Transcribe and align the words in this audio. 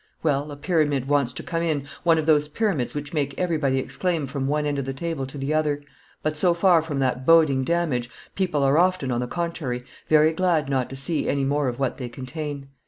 Well, 0.23 0.49
a 0.49 0.57
pyramid 0.57 1.07
wants 1.07 1.31
to 1.33 1.43
come 1.43 1.61
in, 1.61 1.85
one 2.01 2.17
of 2.17 2.25
those 2.25 2.47
pyramids 2.47 2.95
which 2.95 3.13
make 3.13 3.37
everybody 3.37 3.77
exclaim 3.77 4.25
from 4.25 4.47
one 4.47 4.65
end 4.65 4.79
of 4.79 4.85
the 4.85 4.95
table 4.95 5.27
to 5.27 5.37
the 5.37 5.53
other; 5.53 5.83
but 6.23 6.35
so 6.35 6.55
far 6.55 6.81
from 6.81 6.97
that 7.01 7.23
boding 7.23 7.63
damage, 7.63 8.09
people 8.33 8.63
are 8.63 8.79
often, 8.79 9.11
on 9.11 9.19
the 9.19 9.27
contrary, 9.27 9.83
very 10.09 10.33
glad 10.33 10.69
not 10.69 10.89
to 10.89 10.95
see 10.95 11.29
any 11.29 11.45
more 11.45 11.67
of 11.67 11.77
what 11.77 11.97
they 11.99 12.09
contain. 12.09 12.69